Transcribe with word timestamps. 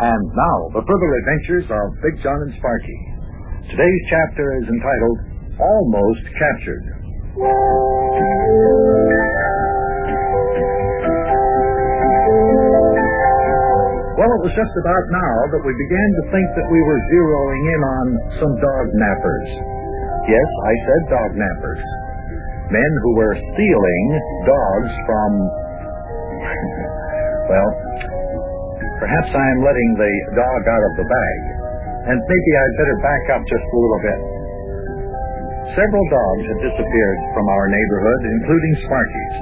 And 0.00 0.32
now, 0.32 0.58
the 0.72 0.80
further 0.80 1.10
adventures 1.12 1.68
of 1.68 1.84
Big 2.00 2.16
John 2.24 2.40
and 2.48 2.56
Sparky. 2.56 2.98
Today's 3.68 4.02
chapter 4.08 4.56
is 4.64 4.66
entitled 4.72 5.18
Almost 5.60 6.24
Captured. 6.40 6.84
Well, 14.16 14.30
it 14.32 14.40
was 14.40 14.56
just 14.56 14.72
about 14.72 15.04
now 15.12 15.34
that 15.52 15.62
we 15.68 15.72
began 15.76 16.08
to 16.16 16.22
think 16.32 16.48
that 16.56 16.68
we 16.72 16.80
were 16.80 17.00
zeroing 17.12 17.64
in 17.68 17.80
on 17.84 18.06
some 18.40 18.54
dog 18.56 18.86
nappers. 18.96 19.48
Yes, 20.24 20.48
I 20.64 20.74
said 20.80 21.00
dog 21.12 21.30
nappers. 21.36 21.84
Men 22.72 22.92
who 23.04 23.20
were 23.20 23.36
stealing 23.52 24.06
dogs 24.48 24.92
from. 25.04 25.30
well, 27.52 27.89
perhaps 29.00 29.30
I 29.32 29.46
am 29.56 29.60
letting 29.64 29.90
the 29.96 30.12
dog 30.36 30.60
out 30.68 30.84
of 30.84 30.92
the 31.00 31.06
bag. 31.08 31.38
And 32.12 32.16
maybe 32.20 32.50
I'd 32.56 32.76
better 32.80 32.98
back 33.00 33.24
up 33.36 33.42
just 33.48 33.66
a 33.66 33.76
little 33.76 34.02
bit. 34.04 34.20
Several 35.76 36.06
dogs 36.08 36.44
had 36.50 36.58
disappeared 36.60 37.20
from 37.36 37.46
our 37.48 37.66
neighborhood, 37.68 38.20
including 38.40 38.72
Sparky's. 38.84 39.36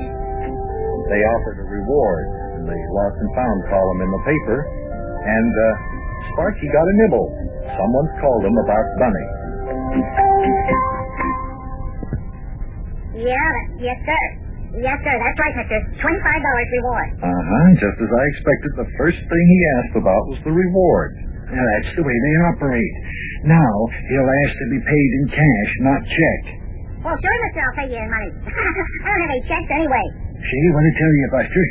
They 1.08 1.22
offered 1.24 1.58
a 1.62 1.66
reward 1.66 2.24
in 2.60 2.62
the 2.68 2.78
lost 2.92 3.16
and 3.16 3.30
found 3.32 3.58
column 3.70 4.00
in 4.04 4.10
the 4.12 4.22
paper, 4.28 4.58
and 5.24 5.52
uh, 5.54 5.68
Sparky 6.34 6.68
got 6.68 6.84
a 6.84 6.94
nibble. 7.06 7.26
Someone 7.78 8.06
called 8.20 8.44
him 8.44 8.56
about 8.60 8.86
Bunny. 9.00 9.26
Yeah, 13.18 13.52
yes, 13.78 13.98
sir. 14.04 14.37
Yes, 14.78 14.98
sir. 15.02 15.14
That's 15.18 15.38
right, 15.42 15.56
mister. 15.58 15.78
Twenty-five 15.98 16.40
dollars 16.44 16.68
reward. 16.78 17.08
Uh 17.18 17.26
huh. 17.26 17.66
Just 17.82 17.98
as 18.04 18.10
I 18.10 18.22
expected, 18.30 18.70
the 18.78 18.88
first 19.00 19.18
thing 19.18 19.44
he 19.50 19.60
asked 19.82 19.96
about 19.98 20.22
was 20.30 20.38
the 20.46 20.54
reward. 20.54 21.10
Now, 21.50 21.64
that's 21.74 21.92
the 21.96 22.04
way 22.04 22.12
they 22.12 22.34
operate. 22.52 22.94
Now, 23.48 23.72
he'll 24.12 24.32
ask 24.44 24.52
to 24.52 24.66
be 24.68 24.80
paid 24.84 25.10
in 25.18 25.24
cash, 25.32 25.70
not 25.82 26.00
check. 26.04 26.40
Well, 27.02 27.16
sure, 27.16 27.38
mister. 27.48 27.62
I'll 27.64 27.76
pay 27.80 27.88
you 27.88 27.98
in 27.98 28.10
money. 28.12 28.30
I 28.46 29.08
don't 29.08 29.20
have 29.24 29.32
any 29.32 29.42
checks 29.48 29.70
anyway. 29.72 30.04
See 30.38 30.64
what 30.76 30.84
I 30.84 30.92
tell 30.94 31.12
you, 31.16 31.26
Buster? 31.32 31.66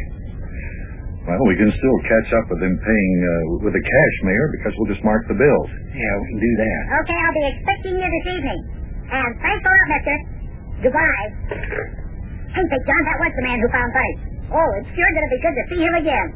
Well, 1.28 1.44
we 1.46 1.56
can 1.60 1.70
still 1.76 1.98
catch 2.08 2.30
up 2.40 2.46
with 2.50 2.64
him 2.64 2.76
paying 2.80 3.16
uh, 3.20 3.64
with 3.68 3.76
the 3.76 3.84
cash, 3.84 4.16
Mayor, 4.24 4.48
because 4.58 4.72
we'll 4.80 4.88
just 4.92 5.04
mark 5.04 5.28
the 5.28 5.36
bills. 5.36 5.70
Yeah, 5.92 6.14
we 6.24 6.26
can 6.32 6.40
do 6.40 6.54
that. 6.64 6.82
Okay, 7.04 7.20
I'll 7.20 7.36
be 7.36 7.46
expecting 7.52 7.94
you 8.00 8.08
this 8.08 8.28
evening. 8.32 8.60
And 9.12 9.32
thanks 9.44 9.64
a 9.64 9.70
lot, 9.70 9.88
mister. 9.92 10.16
Goodbye. 10.88 12.07
Hey, 12.54 12.64
Big 12.64 12.84
John, 12.88 13.02
that 13.08 13.18
was 13.20 13.32
the 13.36 13.44
man 13.46 13.58
who 13.60 13.68
found 13.72 13.90
Bunny. 13.94 14.14
Oh, 14.48 14.70
it's 14.80 14.90
sure 14.96 15.10
going 15.14 15.28
to 15.28 15.34
be 15.36 15.42
good 15.44 15.56
to 15.60 15.64
see 15.72 15.82
him 15.84 15.96
again. 16.00 16.28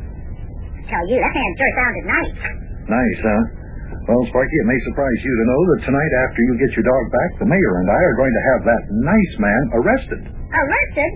I 0.76 0.82
tell 0.92 1.04
you, 1.08 1.18
that 1.20 1.34
man 1.34 1.52
sure 1.56 1.72
sounded 1.80 2.06
nice. 2.06 2.36
Nice, 2.92 3.20
huh? 3.24 3.44
Well, 4.12 4.24
Sparky, 4.28 4.56
it 4.60 4.68
may 4.68 4.80
surprise 4.92 5.20
you 5.24 5.34
to 5.36 5.46
know 5.48 5.62
that 5.72 5.80
tonight 5.88 6.14
after 6.28 6.40
you 6.44 6.54
get 6.60 6.72
your 6.76 6.86
dog 6.88 7.04
back, 7.14 7.30
the 7.40 7.48
mayor 7.48 7.74
and 7.84 7.88
I 7.92 8.02
are 8.02 8.18
going 8.18 8.34
to 8.36 8.44
have 8.56 8.62
that 8.68 8.84
nice 8.92 9.34
man 9.40 9.62
arrested. 9.78 10.22
Arrested? 10.52 11.12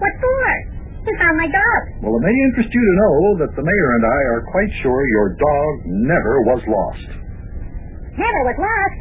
What 0.00 0.14
for? 0.22 0.44
He 1.04 1.12
found 1.20 1.36
my 1.36 1.48
dog. 1.52 1.80
Well, 2.00 2.16
it 2.16 2.24
may 2.24 2.36
interest 2.48 2.72
you 2.72 2.80
to 2.80 2.94
know 2.96 3.16
that 3.44 3.52
the 3.52 3.64
mayor 3.66 3.90
and 4.00 4.04
I 4.08 4.20
are 4.32 4.42
quite 4.48 4.72
sure 4.80 4.96
your 5.04 5.28
dog 5.36 5.72
never 6.08 6.34
was 6.48 6.62
lost. 6.64 7.08
Never 8.16 8.40
was 8.48 8.58
lost. 8.62 8.98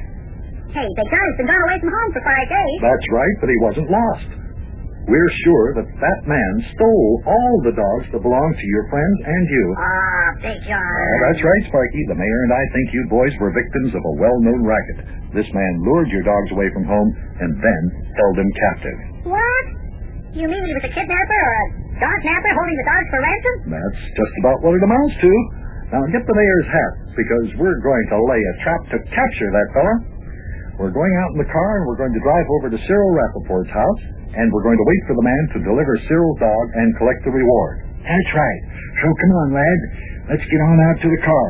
Hey, 0.74 0.88
Big 1.00 1.08
John 1.08 1.24
has 1.32 1.36
been 1.40 1.48
gone 1.48 1.64
away 1.70 1.78
from 1.80 1.92
home 1.94 2.12
for 2.12 2.24
five 2.28 2.48
days. 2.50 2.78
That's 2.82 3.08
right, 3.14 3.36
but 3.40 3.48
he 3.48 3.58
wasn't 3.64 3.88
lost. 3.94 4.30
We're 5.04 5.34
sure 5.44 5.68
that 5.84 5.88
that 6.00 6.20
man 6.24 6.52
stole 6.74 7.12
all 7.28 7.54
the 7.68 7.76
dogs 7.76 8.08
that 8.16 8.24
belonged 8.24 8.56
to 8.56 8.68
your 8.72 8.86
friends 8.88 9.18
and 9.28 9.44
you. 9.52 9.66
Ah, 9.76 10.28
Big 10.40 10.60
John. 10.64 10.80
Uh, 10.80 11.16
that's 11.28 11.42
right, 11.44 11.64
Sparky. 11.68 12.02
The 12.08 12.16
mayor 12.16 12.42
and 12.48 12.54
I 12.56 12.64
think 12.72 12.86
you 12.96 13.02
boys 13.12 13.36
were 13.44 13.52
victims 13.52 13.92
of 13.96 14.04
a 14.04 14.14
well-known 14.16 14.64
racket. 14.64 15.04
This 15.36 15.50
man 15.52 15.74
lured 15.84 16.08
your 16.08 16.24
dogs 16.24 16.50
away 16.56 16.72
from 16.72 16.88
home 16.88 17.10
and 17.44 17.52
then 17.60 17.82
held 18.16 18.36
them 18.40 18.52
captive. 18.56 18.98
What? 19.28 19.64
You 20.34 20.48
mean 20.48 20.64
he 20.64 20.74
was 20.80 20.88
a 20.88 20.94
kidnapper 20.96 21.40
or 21.46 21.54
a 21.54 21.66
dog 22.00 22.20
napper 22.24 22.54
holding 22.56 22.78
the 22.80 22.88
dogs 22.88 23.08
for 23.12 23.20
ransom? 23.22 23.56
That's 23.76 24.02
just 24.18 24.34
about 24.40 24.64
what 24.64 24.74
it 24.80 24.84
amounts 24.88 25.16
to. 25.20 25.32
Now 25.94 26.02
get 26.10 26.26
the 26.26 26.34
mayor's 26.34 26.68
hat, 26.74 26.94
because 27.14 27.48
we're 27.62 27.78
going 27.86 28.06
to 28.10 28.18
lay 28.26 28.42
a 28.42 28.56
trap 28.66 28.82
to 28.96 28.98
capture 29.14 29.50
that 29.52 29.68
fella. 29.78 29.94
We're 30.82 30.94
going 30.94 31.14
out 31.22 31.32
in 31.38 31.40
the 31.40 31.50
car 31.54 31.72
and 31.80 31.84
we're 31.86 32.02
going 32.02 32.14
to 32.14 32.24
drive 32.24 32.48
over 32.60 32.68
to 32.74 32.80
Cyril 32.90 33.12
Rappaport's 33.14 33.70
house, 33.70 34.02
and 34.34 34.50
we're 34.50 34.66
going 34.66 34.78
to 34.78 34.88
wait 34.90 35.02
for 35.06 35.16
the 35.18 35.26
man 35.26 35.44
to 35.54 35.58
deliver 35.62 35.94
Cyril's 36.10 36.40
dog 36.42 36.66
and 36.74 36.88
collect 36.98 37.22
the 37.26 37.34
reward. 37.34 37.86
That's 38.02 38.32
right. 38.34 38.62
So 39.00 39.06
come 39.06 39.34
on, 39.46 39.48
lad. 39.54 39.80
Let's 40.34 40.46
get 40.50 40.62
on 40.66 40.78
out 40.90 40.98
to 41.04 41.08
the 41.14 41.22
car. 41.22 41.48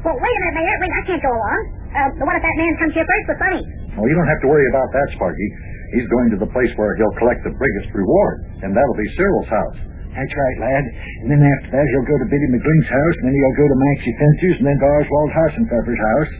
Well, 0.00 0.16
wait 0.16 0.32
a 0.32 0.40
minute, 0.48 0.56
Mayor. 0.64 0.76
Wait, 0.80 0.92
I 0.96 1.02
can't 1.04 1.22
go 1.22 1.32
along. 1.34 1.60
Uh, 1.90 2.08
what 2.24 2.34
if 2.38 2.42
that 2.46 2.56
man 2.56 2.72
comes 2.80 2.92
here 2.96 3.04
first 3.04 3.26
with 3.28 3.38
Bunny? 3.42 3.62
Well, 3.98 4.06
you 4.08 4.16
don't 4.16 4.30
have 4.30 4.40
to 4.46 4.48
worry 4.48 4.64
about 4.72 4.88
that, 4.96 5.06
Sparky. 5.18 5.48
He's 5.92 6.08
going 6.08 6.30
to 6.32 6.38
the 6.40 6.48
place 6.54 6.70
where 6.80 6.94
he'll 6.96 7.16
collect 7.20 7.42
the 7.44 7.52
biggest 7.52 7.90
reward, 7.92 8.64
and 8.64 8.72
that'll 8.72 8.96
be 8.96 9.08
Cyril's 9.18 9.50
house. 9.50 9.78
That's 10.14 10.34
right, 10.34 10.56
lad. 10.62 10.84
And 11.22 11.28
then 11.34 11.40
after 11.42 11.68
that, 11.74 11.86
he'll 11.90 12.08
go 12.08 12.16
to 12.16 12.26
Biddy 12.30 12.48
McGlink's 12.48 12.90
house, 12.90 13.16
and 13.20 13.24
then 13.28 13.34
he'll 13.36 13.58
go 13.58 13.66
to 13.66 13.76
Maxie 13.76 14.14
Fencer's, 14.16 14.56
and 14.62 14.66
then 14.70 14.78
to 14.78 14.86
Oswald 14.88 15.30
Hassenpfeffer's 15.34 16.00
house. 16.00 16.32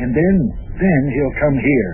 And 0.00 0.10
then, 0.10 0.34
then 0.78 1.00
he'll 1.14 1.36
come 1.40 1.56
here. 1.58 1.92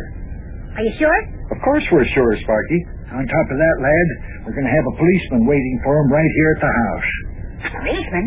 Are 0.76 0.84
you 0.84 0.94
sure? 0.96 1.18
Of 1.50 1.58
course 1.66 1.84
we're 1.91 2.06
sure, 2.14 2.32
Sparky. 2.46 2.80
On 3.10 3.26
top 3.26 3.46
of 3.50 3.58
that, 3.58 3.76
lad, 3.82 4.08
we're 4.46 4.54
going 4.54 4.70
to 4.70 4.76
have 4.76 4.86
a 4.86 4.94
policeman 4.94 5.42
waiting 5.50 5.76
for 5.82 5.98
him 5.98 6.08
right 6.14 6.30
here 6.30 6.50
at 6.54 6.60
the 6.62 6.72
house. 6.72 7.10
A 7.60 7.68
Policeman? 7.82 8.26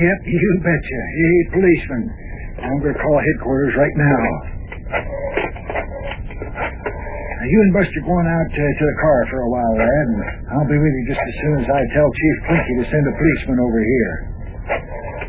Yep, 0.00 0.18
you 0.32 0.50
betcha. 0.64 1.00
Hey, 1.12 1.36
policeman. 1.60 2.02
I'm 2.56 2.80
going 2.80 2.96
to 2.96 3.00
call 3.04 3.16
headquarters 3.20 3.74
right 3.76 3.96
now. 4.00 4.20
Now, 7.36 7.44
you 7.44 7.58
and 7.68 7.72
Buster 7.76 8.00
going 8.00 8.28
out 8.32 8.48
uh, 8.48 8.60
to 8.64 8.84
the 8.88 8.98
car 9.04 9.18
for 9.28 9.38
a 9.44 9.50
while, 9.52 9.74
lad, 9.76 10.06
and 10.08 10.20
I'll 10.56 10.64
be 10.72 10.80
with 10.80 10.94
you 10.96 11.04
just 11.12 11.20
as 11.20 11.36
soon 11.44 11.54
as 11.60 11.68
I 11.68 11.80
tell 11.92 12.08
Chief 12.08 12.36
Clinky 12.48 12.74
to 12.80 12.84
send 12.88 13.04
a 13.04 13.12
policeman 13.12 13.58
over 13.60 13.80
here. 13.84 14.14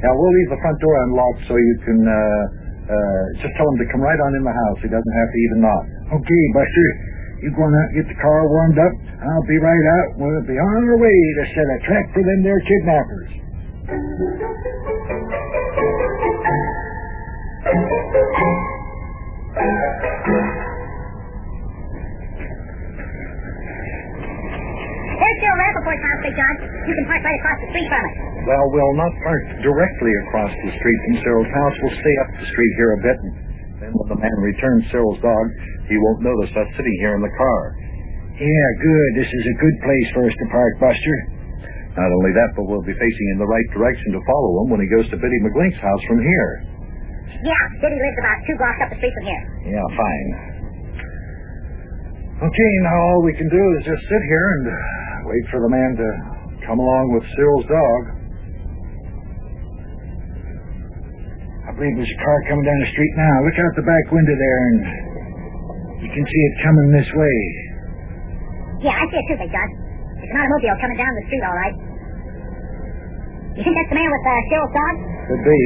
Now, 0.08 0.12
we'll 0.16 0.34
leave 0.40 0.50
the 0.56 0.62
front 0.64 0.80
door 0.80 0.96
unlocked 1.04 1.44
so 1.52 1.54
you 1.60 1.76
can, 1.84 2.00
uh, 2.08 2.44
uh, 2.88 3.24
just 3.44 3.54
tell 3.60 3.68
him 3.68 3.78
to 3.84 3.88
come 3.92 4.02
right 4.02 4.20
on 4.20 4.32
in 4.40 4.44
the 4.48 4.56
house. 4.56 4.80
He 4.80 4.90
doesn't 4.90 5.16
have 5.20 5.30
to 5.30 5.40
even 5.52 5.58
knock. 5.60 5.84
Okay, 6.20 6.44
Buster. 6.56 6.90
You 7.38 7.54
go 7.54 7.62
on 7.62 7.70
out 7.70 7.94
and 7.94 7.96
get 8.02 8.08
the 8.10 8.18
car 8.18 8.50
warmed 8.50 8.80
up. 8.82 8.94
I'll 9.22 9.46
be 9.46 9.62
right 9.62 9.86
out. 10.02 10.08
We'll 10.18 10.48
be 10.48 10.58
on 10.58 10.80
our 10.90 10.98
way 10.98 11.18
to 11.38 11.44
set 11.54 11.68
a 11.70 11.80
trap 11.86 12.06
for 12.16 12.24
them 12.26 12.40
there 12.42 12.58
kidnappers. 12.66 13.30
You 26.88 26.94
can 26.96 27.06
park 27.12 27.20
right 27.20 27.36
across 27.44 27.60
the 27.62 27.70
street 27.76 27.88
from 27.92 28.04
it. 28.08 28.16
Well, 28.48 28.66
we'll 28.72 28.96
not 28.96 29.12
park 29.28 29.44
directly 29.60 30.14
across 30.28 30.54
the 30.64 30.72
street 30.80 31.00
from 31.04 31.14
Cyril's 31.20 31.52
house. 31.52 31.76
We'll 31.84 32.00
stay 32.00 32.16
up 32.24 32.30
the 32.40 32.48
street 32.48 32.74
here 32.80 32.92
a 32.96 33.02
bit, 33.04 33.18
and 33.20 33.32
then 33.84 33.92
when 33.92 34.08
the 34.08 34.20
man 34.24 34.38
returns 34.40 34.88
Cyril's 34.88 35.20
dog, 35.20 35.46
he 35.92 36.00
won't 36.00 36.24
notice 36.24 36.56
us 36.56 36.70
sitting 36.80 36.98
here 37.04 37.20
in 37.20 37.24
the 37.24 37.34
car. 37.36 37.62
Yeah, 38.40 38.68
good. 38.80 39.10
This 39.20 39.28
is 39.28 39.44
a 39.52 39.56
good 39.60 39.78
place 39.84 40.08
for 40.16 40.22
us 40.32 40.36
to 40.36 40.46
park, 40.48 40.74
Buster. 40.80 41.18
Not 42.00 42.08
only 42.08 42.32
that, 42.38 42.54
but 42.56 42.70
we'll 42.70 42.86
be 42.86 42.94
facing 42.96 43.28
in 43.34 43.38
the 43.42 43.50
right 43.50 43.68
direction 43.74 44.14
to 44.14 44.22
follow 44.30 44.52
him 44.64 44.68
when 44.72 44.80
he 44.80 44.88
goes 44.88 45.10
to 45.12 45.18
Biddy 45.18 45.40
McGlink's 45.44 45.82
house 45.82 46.04
from 46.08 46.22
here. 46.22 46.52
Yeah, 47.42 47.64
Biddy 47.84 47.98
lives 48.00 48.20
about 48.22 48.38
two 48.48 48.56
blocks 48.56 48.80
up 48.86 48.90
the 48.94 48.98
street 49.02 49.12
from 49.18 49.26
here. 49.28 49.44
Yeah, 49.76 49.88
fine. 49.98 50.30
Okay, 52.38 52.72
now 52.86 52.96
all 53.12 53.22
we 53.26 53.34
can 53.34 53.50
do 53.50 53.64
is 53.82 53.90
just 53.90 54.04
sit 54.06 54.24
here 54.30 54.48
and 54.62 54.64
wait 55.26 55.44
for 55.50 55.58
the 55.60 55.72
man 55.74 55.90
to 55.98 56.08
come 56.68 56.80
along 56.84 57.06
with 57.16 57.24
Cyril's 57.34 57.66
dog. 57.72 58.02
I 61.64 61.72
believe 61.76 61.96
there's 61.96 62.12
a 62.12 62.22
car 62.24 62.38
coming 62.52 62.66
down 62.68 62.80
the 62.84 62.92
street 62.92 63.14
now. 63.16 63.36
Look 63.48 63.56
out 63.56 63.72
the 63.80 63.88
back 63.88 64.06
window 64.12 64.36
there, 64.36 64.60
and 64.68 64.80
you 66.04 66.10
can 66.12 66.24
see 66.28 66.42
it 66.44 66.54
coming 66.64 66.88
this 66.92 67.10
way. 67.16 67.38
Yeah, 68.84 68.94
I 69.00 69.04
see 69.08 69.18
it 69.20 69.26
too, 69.32 69.38
Big 69.42 69.52
John. 69.52 69.70
It's 70.20 70.32
an 70.32 70.38
automobile 70.44 70.76
coming 70.84 70.98
down 71.00 71.12
the 71.16 71.26
street, 71.32 71.44
all 71.48 71.56
right. 71.58 71.76
You 73.58 73.62
think 73.64 73.74
that's 73.74 73.90
the 73.90 73.98
man 73.98 74.10
with 74.12 74.26
uh, 74.28 74.32
Cyril's 74.52 74.74
dog? 74.76 74.94
Could 75.28 75.44
be. 75.48 75.62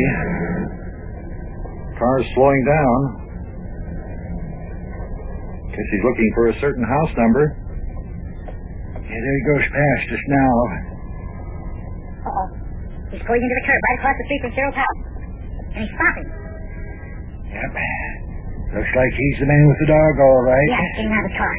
Car's 1.98 2.28
slowing 2.38 2.64
down. 2.66 3.00
Guess 5.70 5.88
he's 5.92 6.04
looking 6.06 6.30
for 6.36 6.44
a 6.50 6.56
certain 6.60 6.84
house 6.86 7.14
number. 7.18 7.46
Yeah, 8.96 9.20
there 9.22 9.36
he 9.38 9.44
goes 9.54 9.66
past 9.70 10.06
us 10.18 10.24
now. 10.28 10.56
Uh-oh. 12.22 12.48
He's 13.12 13.26
going 13.28 13.42
into 13.42 13.56
the 13.60 13.66
curb 13.68 13.80
right 13.82 13.98
across 14.00 14.16
the 14.16 14.26
street 14.30 14.42
from 14.46 14.52
Cyril's 14.56 14.78
house. 14.78 15.00
And 15.76 15.80
he's 15.84 15.94
stopping. 15.98 16.28
Yep. 17.52 17.76
Looks 18.72 18.94
like 18.96 19.12
he's 19.20 19.38
the 19.44 19.48
man 19.52 19.64
with 19.68 19.80
the 19.84 19.90
dog, 19.92 20.14
all 20.24 20.42
right. 20.48 20.68
Yeah, 20.72 20.80
he's 20.80 20.96
getting 20.96 21.12
out 21.12 21.26
of 21.28 21.32
the 21.32 21.36
car. 21.36 21.56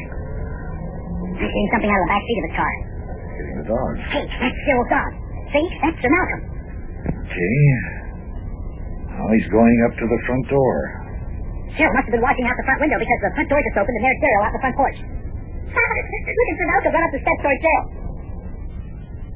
I'm 1.29 1.37
seeing 1.37 1.69
something 1.69 1.91
out 1.93 1.99
of 2.01 2.05
the 2.09 2.11
back 2.13 2.23
seat 2.25 2.37
of 2.41 2.45
the 2.49 2.55
car. 2.57 2.73
Getting 3.37 3.57
the 3.61 3.67
dog. 3.69 3.91
Hey, 4.09 4.25
that's 4.25 4.57
Cyril's 4.65 4.89
dog. 4.89 5.11
See? 5.53 5.65
That's 5.85 5.97
Sir 6.01 6.09
Malcolm. 6.09 6.41
Okay. 7.13 7.53
Oh, 9.13 9.29
now 9.29 9.29
he's 9.37 9.49
going 9.53 9.77
up 9.85 9.93
to 9.93 10.05
the 10.09 10.19
front 10.25 10.45
door. 10.49 10.73
Cyril 11.77 11.93
must 11.93 12.05
have 12.09 12.15
been 12.17 12.25
watching 12.25 12.45
out 12.49 12.57
the 12.57 12.65
front 12.65 12.81
window 12.81 12.97
because 12.97 13.19
the 13.21 13.33
front 13.37 13.49
door 13.49 13.61
just 13.61 13.77
opened 13.77 13.97
and 13.97 14.05
there's 14.05 14.19
Cyril 14.21 14.41
out 14.45 14.53
the 14.53 14.61
front 14.65 14.75
porch. 14.77 14.97
Look 15.73 16.49
at 16.49 16.55
Sunoco 16.57 16.89
run 16.93 17.03
up 17.05 17.11
the 17.13 17.21
steps 17.21 17.41
towards 17.41 17.61
Cyril. 17.61 17.85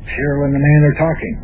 Cyril 0.08 0.48
and 0.48 0.54
the 0.56 0.64
man 0.64 0.82
are 0.88 0.98
talking. 0.98 1.36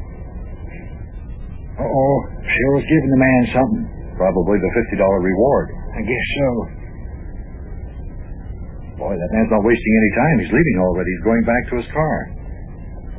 Uh-oh. 1.83 2.15
Cyril's 2.44 2.88
giving 2.88 3.12
the 3.12 3.21
man 3.21 3.42
something. 3.51 3.83
Probably 4.15 4.62
the 4.62 4.71
$50 4.94 5.00
reward. 5.01 5.68
I 5.98 6.01
guess 6.06 6.25
so. 6.38 6.50
Boy, 9.04 9.13
that 9.18 9.30
man's 9.33 9.50
not 9.50 9.65
wasting 9.65 9.94
any 9.98 10.12
time. 10.13 10.36
He's 10.45 10.54
leaving 10.54 10.77
already. 10.86 11.10
He's 11.18 11.25
going 11.25 11.44
back 11.50 11.63
to 11.74 11.75
his 11.81 11.89
car. 11.89 12.15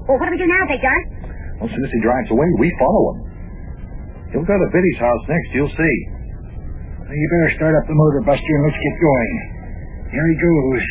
Well, 0.06 0.16
what 0.22 0.30
do 0.30 0.32
we 0.32 0.40
do 0.40 0.46
now, 0.46 0.62
Big 0.70 0.80
John? 0.80 1.00
Well, 1.58 1.66
as 1.66 1.72
soon 1.74 1.84
as 1.84 1.92
he 1.92 2.00
drives 2.00 2.30
away, 2.30 2.46
we 2.62 2.70
follow 2.78 3.02
him. 3.10 3.18
He'll 4.32 4.46
go 4.46 4.54
to 4.54 4.68
Biddy's 4.70 5.00
house 5.02 5.22
next. 5.26 5.48
You'll 5.54 5.74
see. 5.74 5.96
Well, 7.04 7.14
you 7.14 7.26
better 7.26 7.52
start 7.58 7.74
up 7.74 7.86
the 7.90 7.94
motor, 7.98 8.22
Buster, 8.22 8.52
and 8.54 8.64
let's 8.70 8.80
get 8.80 8.96
going. 9.02 9.34
Here 10.14 10.26
he 10.30 10.36
goes. 10.38 10.84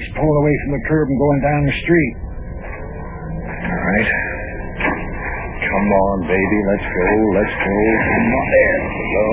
He's 0.00 0.10
pulling 0.16 0.38
away 0.40 0.54
from 0.64 0.72
the 0.72 0.82
curb 0.88 1.06
and 1.08 1.18
going 1.20 1.40
down 1.44 1.60
the 1.68 1.76
street. 1.84 2.14
Right. 3.90 4.06
Come 5.66 5.88
on, 5.90 6.22
baby. 6.22 6.58
Let's 6.62 6.86
go. 6.94 7.10
Let's 7.34 7.54
go. 7.58 7.74
Come 7.74 8.30
on. 8.38 8.46
There 8.54 8.78
we 8.86 9.02
go. 9.10 9.26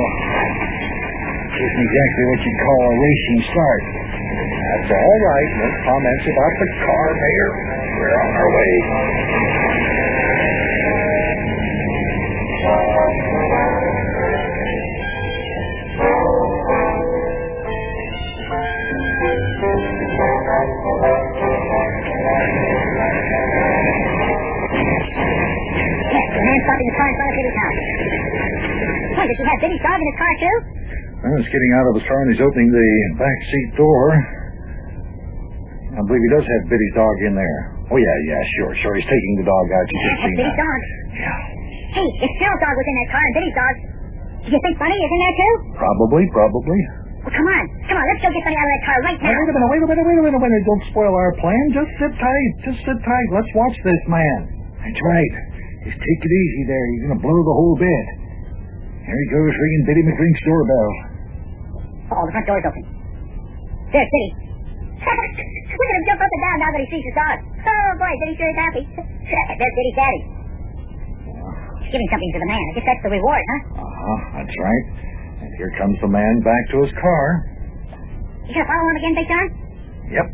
Isn't 1.61 1.77
exactly 1.77 2.23
what 2.25 2.39
you'd 2.41 2.57
call 2.65 2.81
a 2.89 2.93
racing 2.97 3.41
start. 3.53 3.81
That's 4.17 4.89
all 4.97 5.19
right. 5.29 5.51
No 5.61 5.67
comments 5.85 6.25
about 6.25 6.53
the 6.57 6.69
car, 6.89 7.05
Mayor. 7.21 7.51
We're 8.01 8.17
on 8.17 8.33
our 8.33 8.49
way. 8.57 8.73
Does 29.27 29.37
he 29.37 29.45
have 29.47 29.59
Biddy's 29.61 29.83
dog 29.83 29.97
in 29.99 30.07
his 30.07 30.17
car, 30.19 30.33
too? 30.39 30.57
Well, 31.17 31.35
he's 31.41 31.51
getting 31.51 31.71
out 31.75 31.85
of 31.89 31.93
his 31.99 32.05
car 32.07 32.19
and 32.23 32.29
he's 32.31 32.43
opening 32.43 32.69
the 32.71 32.87
back 33.19 33.37
seat 33.51 33.69
door. 33.75 34.05
I 35.97 36.01
believe 36.05 36.21
he 36.21 36.31
does 36.31 36.45
have 36.45 36.61
Biddy's 36.69 36.95
dog 36.95 37.15
in 37.25 37.33
there. 37.33 37.59
Oh, 37.89 37.97
yeah, 37.97 38.17
yeah, 38.29 38.41
sure, 38.61 38.71
sure. 38.85 38.93
He's 39.01 39.09
taking 39.09 39.33
the 39.41 39.47
dog 39.49 39.65
out. 39.73 39.85
You 39.89 39.97
Yeah, 39.97 40.07
that's 40.07 40.37
Biddy's 40.37 40.59
dog. 40.61 40.79
Yeah. 41.17 41.39
Hey, 41.97 42.07
if 42.21 42.31
Cyril's 42.37 42.61
dog 42.61 42.73
was 42.77 42.85
in 42.87 42.95
that 43.01 43.09
car 43.09 43.23
and 43.25 43.33
Biddy's 43.33 43.57
dog, 43.57 43.75
do 44.45 44.49
you 44.53 44.61
think 44.61 44.75
Bunny 44.77 44.93
is 44.99 45.09
in 45.11 45.19
there, 45.25 45.35
too? 45.41 45.53
Probably, 45.81 46.23
probably. 46.29 46.79
Well, 47.25 47.33
come 47.33 47.47
on. 47.49 47.63
Come 47.89 47.97
on, 47.97 48.05
let's 48.13 48.21
go 48.21 48.29
get 48.29 48.43
Bunny 48.45 48.57
out 48.61 48.67
of 48.67 48.73
that 48.77 48.83
car 48.85 48.97
right 49.09 49.17
Now, 49.19 49.31
now. 49.33 49.39
wait 49.41 49.49
a 49.49 49.53
minute, 49.57 49.69
wait 49.73 49.81
a 49.81 49.87
minute, 49.89 50.05
wait 50.05 50.17
a 50.21 50.23
minute, 50.29 50.37
wait 50.37 50.37
a 50.37 50.53
minute. 50.53 50.63
Don't 50.69 50.83
spoil 50.93 51.13
our 51.17 51.31
plan. 51.41 51.63
Just 51.73 51.91
sit 51.97 52.13
tight. 52.21 52.51
Just 52.69 52.79
sit 52.85 52.97
tight. 53.01 53.27
Let's 53.33 53.51
watch 53.57 53.75
this 53.81 54.01
man. 54.05 54.39
That's 54.85 55.01
right. 55.01 55.33
Just 55.81 55.97
take 55.97 56.19
it 56.21 56.31
easy 56.31 56.63
there. 56.69 56.85
You're 56.93 57.05
going 57.09 57.17
to 57.17 57.23
blow 57.25 57.39
the 57.41 57.55
whole 57.57 57.75
bed. 57.81 58.05
Here 59.07 59.15
he 59.15 59.27
goes 59.31 59.53
ringing 59.55 59.83
Biddy 59.87 60.03
McGlink's 60.03 60.43
doorbell. 60.43 60.91
Oh, 62.11 62.23
the 62.27 62.31
front 62.35 62.47
door's 62.47 62.65
open. 62.67 62.83
There's 63.95 64.09
Biddy. 64.11 64.31
Look 65.07 65.87
at 65.87 65.95
him 65.95 66.03
jump 66.11 66.19
up 66.19 66.27
and 66.27 66.41
down 66.43 66.57
now 66.59 66.69
that 66.75 66.81
he 66.83 66.87
sees 66.91 67.05
his 67.07 67.15
dog. 67.15 67.37
Oh, 67.63 67.89
boy, 67.95 68.11
Biddy 68.19 68.35
sure 68.35 68.51
is 68.51 68.59
happy. 68.59 68.83
There's 69.59 69.75
Biddy's 69.79 69.97
daddy. 69.97 70.21
He's 71.87 71.91
giving 71.95 72.09
something 72.11 72.31
to 72.35 72.39
the 72.43 72.49
man. 72.51 72.59
I 72.59 72.71
guess 72.75 72.85
that's 72.91 73.03
the 73.07 73.13
reward, 73.15 73.43
huh? 73.47 73.61
Uh-huh, 73.79 74.19
that's 74.43 74.55
right. 74.59 74.85
And 75.39 75.49
here 75.55 75.71
comes 75.79 75.95
the 76.03 76.11
man 76.11 76.43
back 76.43 76.63
to 76.75 76.83
his 76.83 76.91
car. 76.99 77.23
You 78.43 78.51
gonna 78.59 78.67
follow 78.67 78.87
him 78.91 78.97
again, 78.99 79.13
Big 79.15 79.27
John? 79.31 79.47
Yep. 80.11 80.27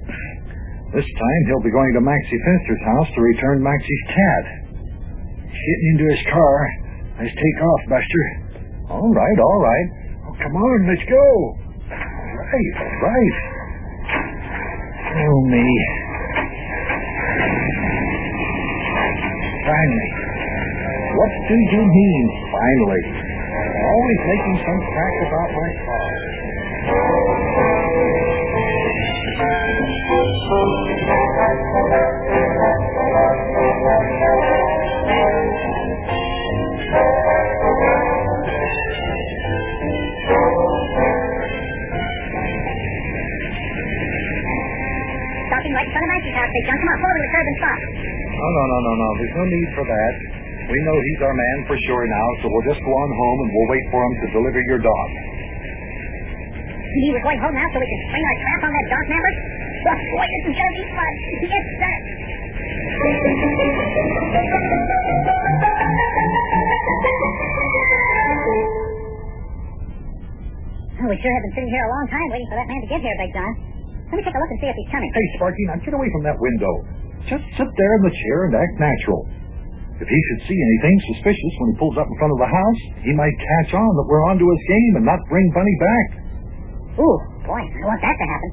This 0.97 1.05
time 1.05 1.41
he'll 1.49 1.65
be 1.65 1.73
going 1.73 1.93
to 1.97 2.01
Maxie 2.01 2.41
Finster's 2.45 2.83
house 2.85 3.09
to 3.17 3.21
return 3.21 3.57
Maxie's 3.61 4.03
cat. 4.09 4.43
He's 5.49 5.61
getting 5.61 5.87
into 5.97 6.05
his 6.09 6.23
car. 6.29 6.57
Let's 7.21 7.33
take 7.33 7.57
off, 7.61 7.81
Buster. 7.89 8.25
All 8.89 9.11
right, 9.13 9.39
all 9.39 9.59
right. 9.61 9.87
Oh, 10.27 10.35
come 10.43 10.55
on, 10.55 10.87
let's 10.87 11.05
go. 11.09 11.55
Right, 11.87 12.73
right. 13.01 13.35
Oh, 15.13 15.39
me. 15.47 15.67
Finally. 19.63 20.09
What 21.13 21.31
do 21.47 21.55
you 21.55 21.83
mean, 21.85 22.25
finally? 22.51 23.03
Always 23.83 24.19
making 24.27 24.57
some 24.65 24.81
crack 24.91 25.15
about 25.27 25.49
my 25.53 25.69
car. 25.85 26.11
No, 48.43 48.49
no, 48.51 48.63
no, 48.67 48.75
no, 48.75 48.91
no. 48.99 49.09
There's 49.23 49.35
no 49.39 49.45
need 49.47 49.69
for 49.71 49.85
that. 49.87 50.13
We 50.67 50.75
know 50.83 50.95
he's 50.99 51.21
our 51.23 51.31
man 51.31 51.57
for 51.63 51.79
sure 51.87 52.03
now, 52.03 52.27
so 52.43 52.51
we'll 52.51 52.67
just 52.67 52.83
go 52.83 52.91
on 52.91 53.07
home 53.07 53.39
and 53.39 53.49
we'll 53.55 53.71
wait 53.71 53.85
for 53.87 54.03
him 54.03 54.13
to 54.19 54.27
deliver 54.35 54.59
your 54.67 54.83
dog. 54.83 55.07
You 56.91 57.15
we're 57.15 57.23
going 57.23 57.39
home 57.39 57.55
now 57.55 57.63
so 57.71 57.79
we 57.79 57.87
can 57.87 58.01
spring 58.11 58.19
our 58.19 58.37
trap 58.43 58.59
on 58.67 58.71
that 58.75 58.87
dog 58.91 59.03
snapper? 59.07 59.33
Oh, 59.87 59.95
boy, 59.95 60.27
this 60.27 60.43
is 60.43 60.55
gonna 60.59 60.75
be 60.75 60.83
fun. 60.91 61.13
Yes, 61.39 61.65
sir. 61.79 61.95
Oh, 70.99 71.07
we 71.07 71.15
sure 71.15 71.31
have 71.31 71.43
been 71.47 71.55
sitting 71.55 71.71
here 71.71 71.83
a 71.87 71.91
long 71.95 72.07
time 72.11 72.27
waiting 72.27 72.49
for 72.51 72.59
that 72.59 72.67
man 72.67 72.79
to 72.83 72.89
get 72.91 72.99
here, 72.99 73.15
Big 73.23 73.31
John. 73.31 73.55
Let 74.11 74.19
me 74.19 74.23
take 74.27 74.35
a 74.35 74.41
look 74.43 74.51
and 74.51 74.59
see 74.59 74.67
if 74.67 74.75
he's 74.75 74.91
coming. 74.91 75.07
Hey, 75.15 75.27
Sparky, 75.39 75.63
now 75.71 75.79
get 75.79 75.95
away 75.95 76.11
from 76.11 76.27
that 76.27 76.35
window. 76.35 76.83
Just 77.29 77.45
sit 77.55 77.69
there 77.79 77.93
in 77.97 78.03
the 78.03 78.13
chair 78.13 78.37
and 78.49 78.53
act 78.59 78.75
natural. 78.79 79.23
If 80.03 80.07
he 80.09 80.19
should 80.19 80.41
see 80.49 80.57
anything 80.57 80.95
suspicious 81.15 81.53
when 81.63 81.67
he 81.71 81.75
pulls 81.79 81.95
up 81.95 82.09
in 82.09 82.15
front 82.19 82.33
of 82.35 82.39
the 82.41 82.49
house, 82.49 82.81
he 83.07 83.13
might 83.15 83.31
catch 83.37 83.71
on 83.77 83.89
that 83.95 84.05
we're 84.09 84.25
onto 84.27 84.43
his 84.43 84.61
game 84.67 84.93
and 84.99 85.05
not 85.07 85.21
bring 85.31 85.47
Bunny 85.55 85.77
back. 85.79 86.07
Ooh, 86.99 87.17
boy, 87.47 87.61
I 87.61 87.81
want 87.87 88.01
that 88.03 88.17
to 88.17 88.27
happen. 88.27 88.51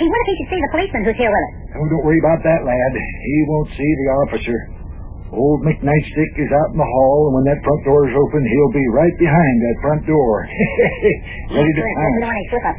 Hey, 0.00 0.08
what 0.08 0.20
if 0.24 0.26
he 0.32 0.34
should 0.40 0.50
see 0.56 0.60
the 0.64 0.72
policeman 0.72 1.00
who's 1.04 1.18
here 1.20 1.28
with 1.28 1.44
us? 1.44 1.52
Oh, 1.76 1.84
don't 1.92 2.04
worry 2.08 2.20
about 2.24 2.40
that, 2.40 2.64
lad. 2.64 2.92
He 2.96 3.36
won't 3.52 3.68
see 3.76 3.90
the 4.00 4.08
officer. 4.24 4.58
Old 5.30 5.62
McNightstick 5.62 6.32
is 6.40 6.50
out 6.50 6.74
in 6.74 6.78
the 6.80 6.90
hall, 6.96 7.30
and 7.30 7.32
when 7.38 7.46
that 7.52 7.60
front 7.62 7.82
door 7.86 8.02
is 8.08 8.14
open, 8.16 8.40
he'll 8.42 8.74
be 8.74 8.86
right 8.96 9.16
behind 9.20 9.54
that 9.62 9.76
front 9.84 10.02
door. 10.08 10.32
Ready 11.54 11.70
to 11.70 11.82
pounce. 11.84 12.16
Listen 12.16 12.16
to 12.16 12.26
when 12.26 12.34
I 12.34 12.42
slip 12.50 12.64
up. 12.66 12.78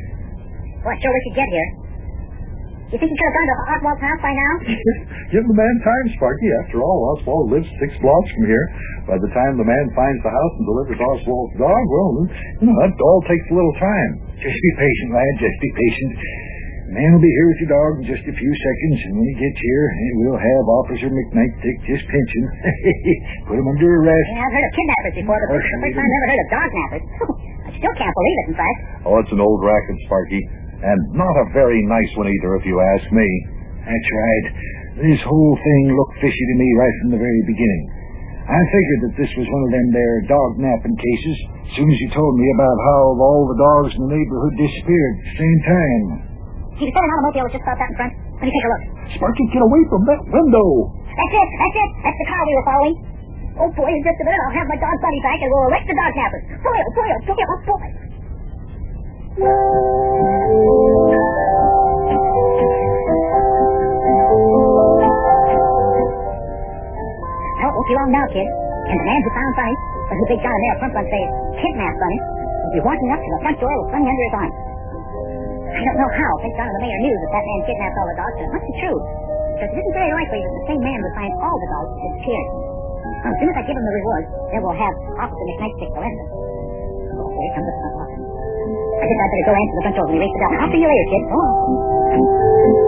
Boy, 0.84 0.96
sure 0.98 1.13
we 1.13 1.22
should 1.29 1.38
get 1.38 1.48
here. 1.48 1.70
You 2.91 3.00
think 3.00 3.07
he 3.07 3.15
could 3.15 3.29
have 3.31 3.38
gone 3.39 3.48
to 3.48 3.57
Oswald's 3.71 4.03
house 4.03 4.19
by 4.19 4.33
now? 4.36 4.53
Give 5.33 5.48
the 5.48 5.55
man 5.55 5.75
time, 5.79 6.05
Sparky. 6.19 6.51
After 6.67 6.83
all, 6.83 7.15
Oswald 7.15 7.48
lives 7.48 7.67
six 7.79 7.95
blocks 8.03 8.29
from 8.36 8.43
here. 8.51 8.65
By 9.07 9.15
the 9.15 9.31
time 9.31 9.55
the 9.55 9.63
man 9.63 9.86
finds 9.95 10.19
the 10.19 10.33
house 10.33 10.53
and 10.60 10.65
delivers 10.67 11.00
Oswald's 11.00 11.55
dog, 11.55 11.83
well, 11.88 12.10
you 12.60 12.67
know, 12.67 12.75
that 12.83 12.91
all 13.00 13.24
takes 13.31 13.48
a 13.48 13.55
little 13.55 13.75
time. 13.79 14.12
Just 14.43 14.60
be 14.60 14.71
patient, 14.75 15.10
lad. 15.15 15.33
Just 15.39 15.57
be 15.63 15.71
patient. 15.71 16.12
The 16.91 17.00
man 17.00 17.15
will 17.15 17.24
be 17.24 17.31
here 17.31 17.48
with 17.48 17.60
your 17.63 17.71
dog 17.71 17.91
in 18.03 18.05
just 18.12 18.25
a 18.27 18.36
few 18.36 18.51
seconds, 18.60 18.98
and 19.07 19.13
when 19.24 19.27
he 19.31 19.36
gets 19.39 19.55
here, 19.55 19.86
we'll 20.19 20.36
have 20.43 20.63
Officer 20.83 21.07
McNightstick 21.07 21.77
just 21.88 22.03
pinch 22.12 22.31
him. 22.36 22.45
Put 23.48 23.55
him 23.55 23.71
under 23.71 23.88
arrest. 24.03 24.27
Yeah, 24.36 24.43
I've 24.43 24.51
heard 24.51 24.67
of 24.67 24.74
kidnappers 24.75 25.15
before, 25.15 25.39
but 25.39 25.48
this 25.55 25.63
is 25.63 25.71
the 25.71 25.79
first 25.79 25.95
time 25.95 26.03
I've 26.03 26.12
ever 26.19 26.27
heard 26.27 26.43
of 26.43 26.50
dog 26.51 26.69
nappers. 26.75 27.05
I 27.71 27.71
still 27.79 27.95
can't 27.95 28.12
believe 28.19 28.36
it, 28.36 28.48
in 28.51 28.55
fact. 28.60 28.77
Oh, 29.07 29.15
it's 29.24 29.31
an 29.31 29.39
old 29.39 29.63
racket, 29.63 29.95
Sparky. 30.12 30.43
And 30.81 31.00
not 31.13 31.35
a 31.45 31.53
very 31.53 31.81
nice 31.85 32.11
one 32.17 32.25
either, 32.25 32.57
if 32.57 32.65
you 32.65 32.77
ask 32.81 33.05
me. 33.13 33.27
That's 33.85 34.09
right. 34.13 34.45
This 35.01 35.21
whole 35.25 35.55
thing 35.57 35.81
looked 35.93 36.17
fishy 36.21 36.45
to 36.51 36.55
me 36.57 36.67
right 36.77 36.95
from 37.01 37.09
the 37.15 37.21
very 37.21 37.43
beginning. 37.45 37.83
I 38.41 38.59
figured 38.67 39.01
that 39.05 39.15
this 39.21 39.31
was 39.38 39.47
one 39.47 39.63
of 39.69 39.71
them 39.71 39.88
there 39.93 40.17
dog 40.25 40.57
napping 40.57 40.97
cases 40.97 41.38
as 41.61 41.71
soon 41.77 41.88
as 41.88 41.97
you 42.01 42.09
told 42.11 42.33
me 42.35 42.47
about 42.57 42.77
how 42.83 43.01
all 43.15 43.45
the 43.47 43.55
dogs 43.61 43.93
in 43.95 44.01
the 44.09 44.13
neighborhood 44.17 44.53
disappeared 44.57 45.13
at 45.15 45.23
the 45.23 45.38
same 45.38 45.59
time. 45.69 46.03
You 46.81 46.89
said 46.89 47.03
an 47.05 47.11
automobile 47.13 47.45
was 47.45 47.53
just 47.53 47.63
stopped 47.63 47.79
out 47.79 47.89
in 47.93 47.95
front. 47.95 48.13
Let 48.41 48.50
me 48.50 48.51
take 48.51 48.65
a 48.65 48.71
look. 48.73 48.83
Sparky, 49.21 49.45
get 49.53 49.61
away 49.61 49.81
from 49.88 50.01
that 50.09 50.21
window. 50.25 50.67
That's 51.13 51.33
it, 51.38 51.50
that's 51.61 51.77
it. 51.77 51.91
That's 52.01 52.19
the 52.19 52.27
car 52.27 52.41
we 52.41 52.53
were 52.57 52.67
following. 52.67 52.95
Oh, 53.61 53.69
boy, 53.77 53.89
in 53.93 54.01
just 54.01 54.17
a 54.17 54.25
minute 54.25 54.41
I'll 54.50 54.57
have 54.57 54.67
my 54.67 54.79
dog 54.81 54.97
Bunny 55.00 55.21
back 55.21 55.39
and 55.39 55.50
we'll 55.53 55.67
arrest 55.69 55.85
the 55.85 55.95
dog 55.95 56.13
nappers. 56.17 56.43
Boy, 56.65 56.77
oh, 56.81 56.91
boy, 56.97 57.09
oh, 57.13 57.59
boy, 57.69 58.00
it 59.31 59.39
won't 67.71 67.88
be 67.88 67.95
long 67.95 68.11
now, 68.11 68.27
kid. 68.27 68.43
And 68.43 68.97
the 69.00 69.07
man 69.07 69.19
who 69.23 69.31
found 69.31 69.55
Bunny 69.55 69.71
But 70.11 70.19
who 70.19 70.27
Big 70.27 70.43
John 70.43 70.51
and 70.51 70.59
Mayor 70.59 70.75
Plump 70.83 71.00
one 71.00 71.07
say 71.07 71.23
kidnapped 71.63 71.95
Bunny 72.03 72.19
be 72.75 72.83
walking 72.83 73.07
up 73.15 73.23
to 73.23 73.29
the 73.31 73.39
front 73.39 73.55
door 73.63 73.71
with 73.71 73.95
Bunny 73.95 74.03
under 74.03 74.19
his 74.19 74.35
arm. 74.35 74.51
I 74.51 75.79
don't 75.79 75.95
know 75.95 76.11
how 76.11 76.31
John 76.59 76.67
and 76.67 76.75
the 76.75 76.83
mayor 76.83 77.00
knew 77.00 77.15
that 77.15 77.31
that 77.31 77.47
man 77.47 77.63
kidnapped 77.71 77.95
all 78.03 78.11
the 78.11 78.19
dogs, 78.19 78.35
but 78.35 78.43
it 78.43 78.51
must 78.51 78.67
be 78.67 78.75
true. 78.83 79.00
Because 79.55 79.71
it 79.71 79.79
isn't 79.79 79.95
very 79.95 80.11
likely 80.11 80.43
that 80.43 80.53
the 80.59 80.65
same 80.75 80.83
man 80.83 81.00
would 81.00 81.15
find 81.15 81.31
all 81.39 81.55
the 81.55 81.71
dogs 81.71 81.91
disappeared. 82.03 82.51
Now, 83.23 83.31
as 83.31 83.38
soon 83.39 83.47
as 83.47 83.55
I 83.55 83.63
give 83.63 83.79
him 83.79 83.85
the 83.88 83.95
reward, 83.95 84.23
then 84.51 84.59
we'll 84.59 84.75
have 84.75 84.95
Officer 85.23 85.45
McKnight 85.55 85.75
take 85.79 85.91
the 85.95 86.03
it. 86.03 86.27
Oh, 87.15 87.31
here 87.31 87.51
comes 87.55 87.67
the 87.71 87.75
front 87.79 87.95
office. 87.95 88.30
I 89.01 89.05
think 89.10 89.17
I 89.17 89.27
better 89.34 89.46
go 89.50 89.53
answer 89.58 89.75
the 89.75 89.81
front 89.81 89.96
door 89.98 90.05
and 90.05 90.15
erase 90.22 90.36
it 90.38 90.43
out. 90.46 90.53
I'll 90.62 90.72
see 90.72 90.81
you 90.81 90.89
later, 90.89 91.08
kid. 91.10 91.24
Oh. 91.34 92.80